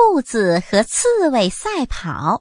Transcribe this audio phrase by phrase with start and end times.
[0.00, 2.40] 兔子和刺猬赛跑。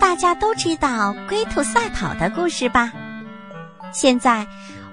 [0.00, 2.92] 大家都知道龟兔赛跑的故事吧？
[3.92, 4.44] 现在，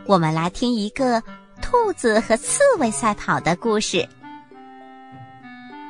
[0.05, 1.23] 我们来听一个
[1.59, 4.07] 兔子和刺猬赛跑的故事。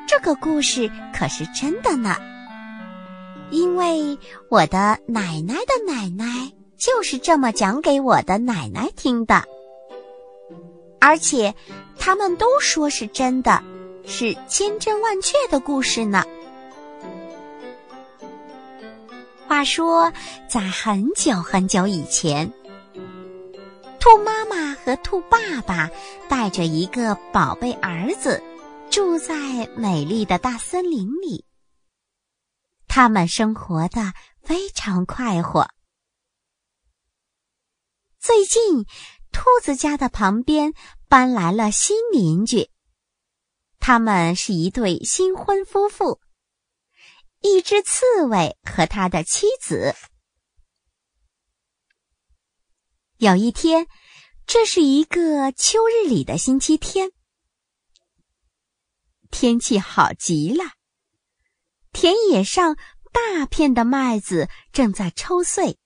[0.08, 2.16] 这个故事可是真的呢，
[3.50, 4.18] 因为
[4.50, 9.44] 我的奶奶的奶奶就是这么讲给我的奶奶听的。
[11.04, 11.54] 而且，
[12.04, 13.64] 他们都说是真的，
[14.08, 16.24] 是千真万确的故事呢。
[19.48, 20.12] 话说，
[20.50, 22.52] 在很久很久以前，
[24.00, 25.92] 兔妈妈和兔爸爸
[26.28, 28.42] 带着一个宝贝儿子，
[28.90, 29.36] 住在
[29.78, 31.46] 美丽的大森林里。
[32.88, 35.68] 他们生活的非常快活。
[38.20, 38.88] 最近。
[39.34, 40.74] 兔子家的旁边
[41.12, 42.70] 搬来了新邻居，
[43.80, 46.22] 他们是一对新婚夫妇，
[47.42, 49.94] 一只刺猬和他的妻子。
[53.18, 53.88] 有一天，
[54.48, 57.12] 这是一个秋日里的星期天，
[59.30, 60.64] 天气好极了，
[61.92, 62.78] 田野上
[63.12, 65.78] 大片的麦子正在抽穗。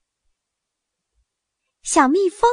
[1.86, 2.50] 小蜜蜂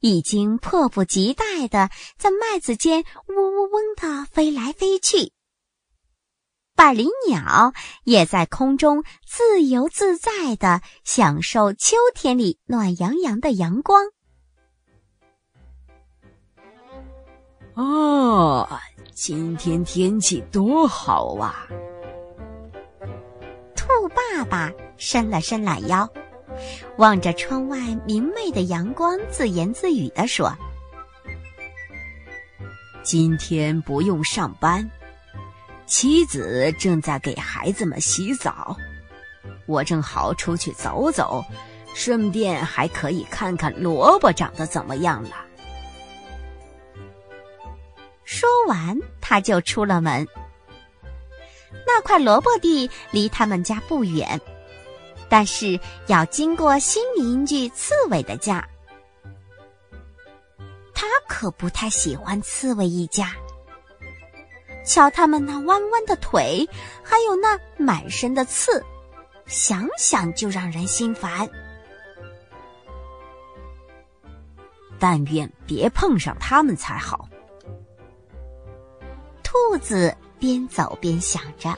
[0.00, 1.88] 已经迫不及待的
[2.18, 5.32] 在麦子间嗡嗡嗡的飞来飞去，
[6.74, 14.04] 百灵鸟也在空中自由自在的享受秋天里暖洋洋的阳光。
[17.74, 18.68] 哦，
[19.14, 21.68] 今天天气多好啊！
[23.76, 26.12] 兔爸爸伸了伸懒腰。
[26.96, 30.54] 望着窗外明媚的阳光，自言自语地说
[33.02, 34.88] ：“今天不用上班，
[35.86, 38.76] 妻子正在给孩子们洗澡，
[39.66, 41.44] 我正好出去走走，
[41.94, 45.30] 顺便还可以看看萝卜长得怎么样了。”
[48.24, 50.26] 说完，他就出了门。
[51.86, 54.40] 那块萝卜地离他们家不远。
[55.32, 58.62] 但是要经过新邻居刺猬的家，
[60.92, 63.32] 他可不太喜欢刺猬一家。
[64.84, 66.68] 瞧他们那弯弯的腿，
[67.02, 68.84] 还有那满身的刺，
[69.46, 71.48] 想想就让人心烦。
[74.98, 77.26] 但愿别碰上他们才好。
[79.42, 81.74] 兔子边走边想着。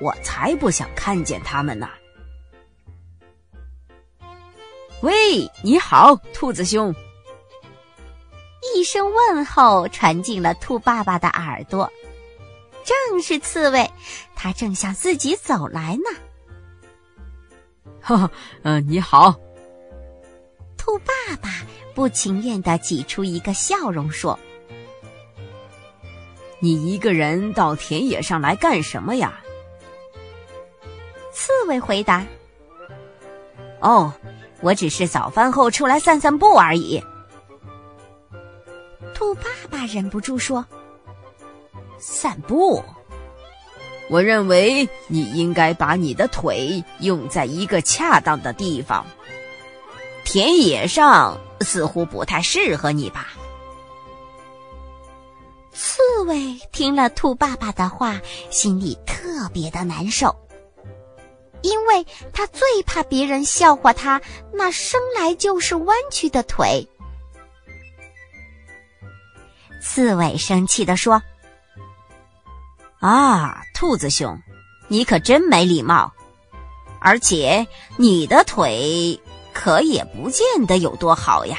[0.00, 1.88] 我才不想看见他们呢！
[5.02, 6.94] 喂，你好，兔子兄。
[8.74, 11.90] 一声问候传进了兔爸爸的耳朵，
[12.82, 13.90] 正是刺猬，
[14.34, 16.10] 他正向自己走来呢。
[18.00, 18.30] 哈哈，
[18.62, 19.34] 嗯，你好。
[20.76, 21.50] 兔爸爸
[21.94, 24.38] 不情愿的挤出一个笑容说
[26.60, 29.40] ：“你一个人到田野上来干什么呀？”
[31.34, 32.24] 刺猬回答
[33.82, 34.12] ：“哦，
[34.60, 37.02] 我只是早饭后出来散散步而已。”
[39.12, 40.64] 兔爸爸忍不住说
[41.98, 42.82] ：“散步？
[44.08, 49.04] 我认为你应该把你的腿用在一个恰当的地方。
[50.24, 53.28] 田野上似乎不太适合你吧？”
[55.72, 60.34] 刺猬听了兔爸爸的话，心里特别的难受。
[61.64, 64.20] 因为他最怕别人笑话他
[64.52, 66.86] 那生来就是弯曲的腿。
[69.80, 71.22] 刺猬生气地说
[73.00, 74.38] ：“啊，兔子兄，
[74.88, 76.12] 你可真没礼貌！
[77.00, 79.18] 而且你的腿
[79.54, 81.58] 可也不见得有多好呀。”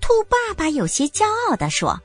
[0.00, 2.00] 兔爸爸有些骄傲地说。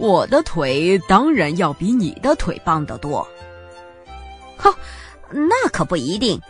[0.00, 3.26] 我的腿当然要比你的腿棒得多。
[4.56, 4.74] 哼，
[5.30, 6.40] 那可不一定。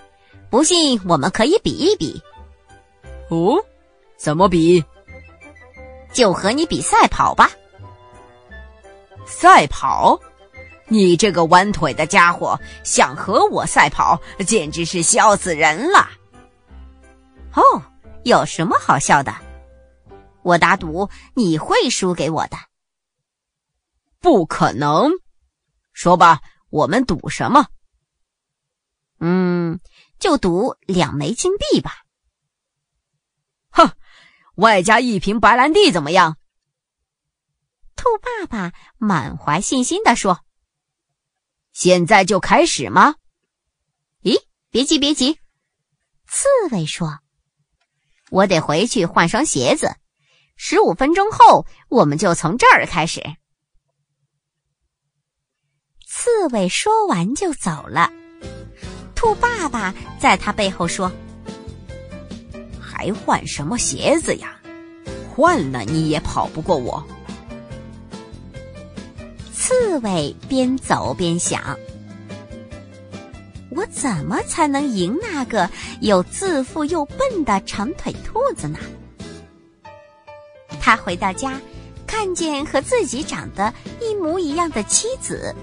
[0.49, 2.23] 不信，我们可以比一比。
[3.29, 3.57] 哦，
[4.17, 4.85] 怎么比？
[6.13, 7.51] 就和你比赛跑吧。
[9.27, 10.17] 赛跑？
[10.87, 16.09] 你这个弯腿的家伙想和我赛跑，简直是笑死人了。
[17.55, 17.83] 哦，
[18.23, 19.35] 有什么好笑的？
[20.43, 22.57] 我打赌你会输给我的。
[24.21, 25.11] 不可能，
[25.93, 27.69] 说吧，我们赌什么？
[29.19, 29.81] 嗯，
[30.19, 32.05] 就赌两枚金币吧。
[33.71, 33.93] 哼，
[34.57, 36.37] 外加一瓶白兰地怎么样？
[37.97, 40.45] 兔爸爸满怀信心地说
[41.73, 43.15] ：“现在就开始吗？”
[44.23, 45.39] 咦，别急别急，
[46.27, 47.21] 刺猬说
[48.31, 49.97] ：“我得回去换双鞋子，
[50.57, 53.23] 十五分钟后我们就从这儿开始。”
[56.23, 58.13] 刺猬说完就走了。
[59.15, 61.11] 兔爸爸在他背后说
[62.79, 64.55] ：“还换什么鞋子呀？
[65.35, 67.03] 换了你也跑不过我。”
[69.51, 71.75] 刺猬边走边想
[73.73, 75.71] ：“我怎么才能赢那个
[76.03, 78.79] 又自负又笨的长腿兔子呢？”
[80.83, 81.59] 他回到家，
[82.07, 83.73] 看见和自己长得
[84.03, 85.55] 一模一样的妻子，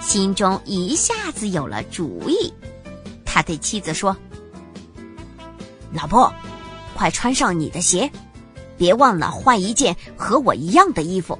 [0.00, 2.52] 心中一下子有了主意。
[3.24, 4.16] 他对妻子说
[5.92, 6.32] ：“老婆，
[6.94, 8.10] 快穿上你的鞋，
[8.76, 11.38] 别忘了换一件和我一样的衣服。”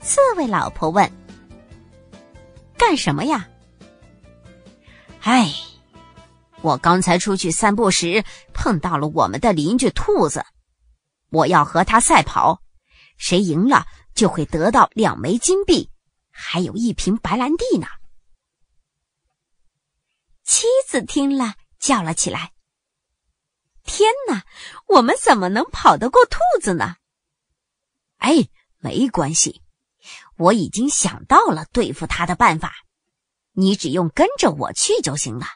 [0.00, 1.10] 刺猬老婆问
[2.78, 3.48] ：“干什么呀
[5.22, 5.52] ？”“哎，
[6.62, 8.24] 我刚才出去散步时
[8.54, 10.44] 碰到了我们的邻居兔子，
[11.30, 12.62] 我要和他赛跑，
[13.18, 13.84] 谁赢了
[14.14, 15.90] 就会得到两枚金币，
[16.36, 17.86] 还有一瓶白兰地呢。”
[20.44, 22.52] 妻子听了，叫了起来
[23.82, 24.44] ：“天哪，
[24.86, 26.96] 我们怎么能跑得过兔子呢
[28.18, 28.48] ？”“哎，
[28.78, 29.62] 没关系，
[30.36, 32.74] 我已经想到了对付他的办法，
[33.52, 35.46] 你只用跟着我去就行了。”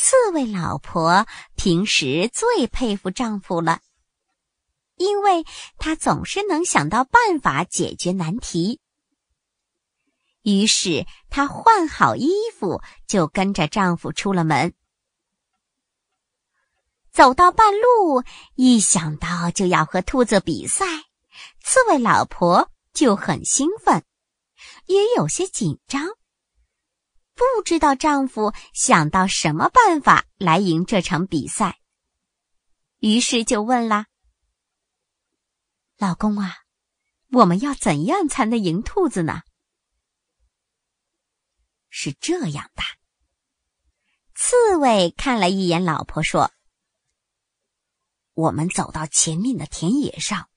[0.00, 1.26] 刺猬老婆
[1.56, 3.80] 平时最佩服丈夫了，
[4.98, 5.44] 因为
[5.78, 8.80] 她总是能想到办法解决难题。
[10.42, 12.28] 于是她换好衣
[12.58, 14.74] 服，就跟着丈夫出了门。
[17.10, 18.22] 走到半路，
[18.54, 20.86] 一想到就要和兔子比赛，
[21.60, 24.04] 刺猬老婆就很兴奋，
[24.86, 26.06] 也有些紧张，
[27.34, 31.78] 不知道丈夫想到什么办法来赢这场比赛。
[33.00, 34.06] 于是就问啦
[35.98, 36.54] ：“老公啊，
[37.32, 39.42] 我们要怎样才能赢兔子呢？”
[41.90, 42.82] 是这样的，
[44.36, 46.52] 刺猬看了一眼老婆，说
[48.32, 50.48] ：“我们走到前面的田野上，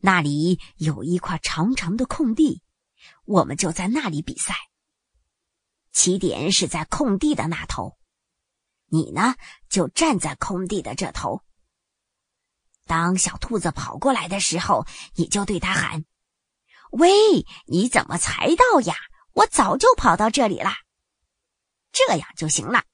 [0.00, 2.62] 那里有一块长长的空地，
[3.24, 4.54] 我们就在那里比赛。
[5.92, 7.96] 起点是在空地的那头，
[8.86, 9.34] 你呢
[9.70, 11.42] 就站在空地的这头。
[12.92, 16.04] 当小兔子跑过来的时候，你就对他喊
[16.92, 17.08] ：‘喂，
[17.66, 18.94] 你怎么才到呀？’”
[19.32, 20.70] 我早就跑到这里了，
[21.90, 22.84] 这样就行了。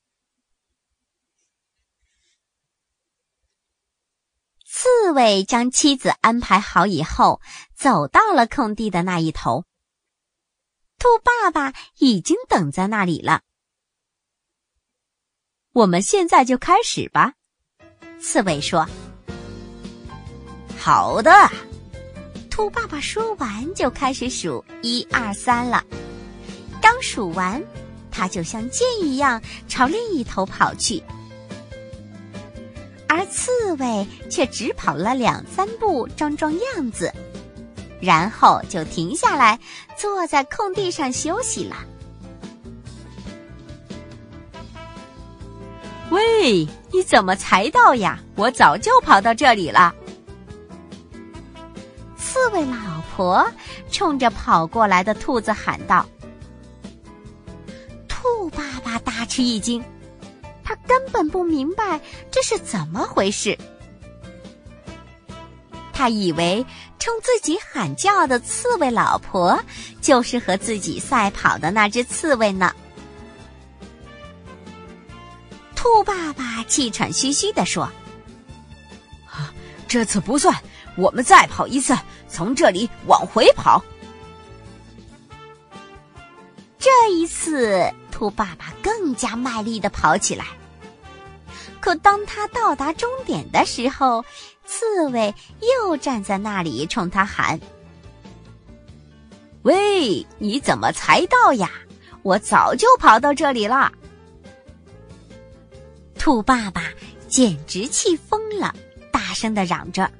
[4.64, 7.40] 刺猬将妻子安排好以后，
[7.74, 9.64] 走到了空地的那一头。
[10.96, 13.42] 兔爸爸已经等在那里了。
[15.72, 17.34] 我们现在就开始吧，
[18.20, 18.86] 刺猬说。
[20.88, 21.30] 好的，
[22.48, 25.84] 兔爸爸说完就开始数一二三了。
[26.80, 27.62] 刚数完，
[28.10, 29.38] 他就像箭一样
[29.68, 31.02] 朝另一头跑去，
[33.06, 37.12] 而刺猬却只跑了两三步，装装样子，
[38.00, 39.60] 然后就停下来，
[39.94, 41.76] 坐在空地上休息了。
[46.08, 48.18] 喂，你怎么才到呀？
[48.36, 49.94] 我早就跑到这里了。
[52.38, 53.44] 刺猬老婆
[53.90, 56.06] 冲着跑过来的兔子喊道。
[58.06, 59.82] 兔爸爸大吃一惊，
[60.62, 63.58] 他根本不明白这是怎么回事。
[65.92, 66.64] 他以为
[67.00, 69.60] 冲自己喊叫的刺猬老婆
[70.00, 72.72] 就是和自己赛跑的那只刺猬呢。
[75.74, 77.90] 兔爸爸气喘吁吁地说
[79.88, 80.54] ：“这次不算，
[80.96, 81.96] 我们再跑一次，
[82.28, 83.82] 从这里往回跑。
[86.78, 90.44] 这一次。”兔爸爸更加卖力的跑起来，
[91.78, 94.24] 可当他到达终点的时候，
[94.66, 97.60] 刺猬又站在那里冲他喊
[99.62, 101.70] ：“喂，你怎么才到呀？
[102.24, 103.92] 我早就跑到这里了。”
[106.18, 106.82] 兔爸爸
[107.28, 108.74] 简直气疯了，
[109.12, 110.10] 大声的嚷着：“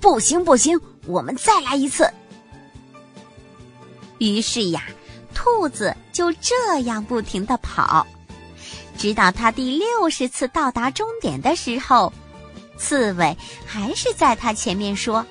[0.00, 2.08] 不行不行，我们再来一次！”
[4.18, 4.82] 于是呀。
[5.34, 8.04] 兔子就这样不停的跑，
[8.98, 12.12] 直到它第六十次到达终点的时候，
[12.76, 15.24] 刺猬还是在它前面说：“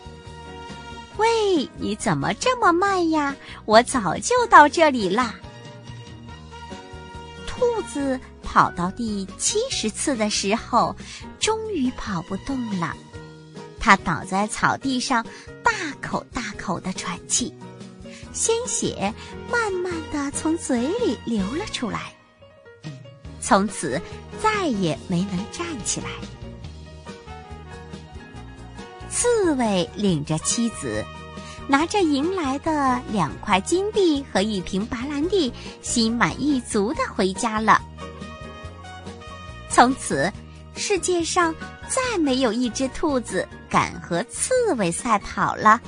[1.18, 3.36] 喂，你怎么这么慢呀？
[3.66, 5.36] 我早就到这里啦。”
[7.46, 10.96] 兔子跑到第七十次的时候，
[11.38, 12.96] 终于跑不动了，
[13.88, 15.26] 他倒在草地上，
[15.64, 17.54] 大口大口的喘气。
[18.34, 19.14] 鲜血
[19.50, 22.12] 慢慢的从嘴里流了出来，
[23.40, 24.02] 从此
[24.44, 26.10] 再也没能站起来。
[29.10, 31.02] 刺猬领着妻子，
[31.66, 37.82] 拿着赢来的两块金币和一瓶白兰地，心满意足的回家了。
[39.70, 40.30] 从此，
[40.76, 41.56] 世界上
[41.90, 45.80] 再没有一只兔子敢和刺猬赛跑了。